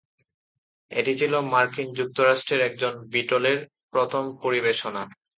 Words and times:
এটি 0.91 1.11
ছিল 1.19 1.33
মার্কিন 1.51 1.87
যুক্তরাষ্ট্রের 1.99 2.61
একজন 2.69 2.93
বিটলের 3.13 3.59
প্রথম 3.93 4.23
পরিবেশনা। 4.43 5.01